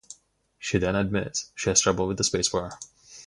She 0.57 0.79
then 0.79 0.95
admits 0.95 1.51
she 1.53 1.69
has 1.69 1.79
trouble 1.79 2.07
with 2.07 2.17
the 2.17 2.23
space 2.23 2.49
bar. 2.49 2.79